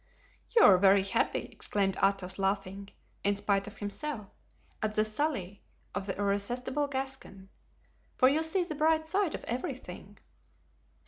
[0.55, 2.89] "You are very happy," exclaimed Athos, laughing,
[3.23, 4.29] in spite of himself,
[4.81, 5.61] at the sally
[5.93, 7.49] of the irresistible Gascon;
[8.17, 10.17] "for you see the bright side of everything."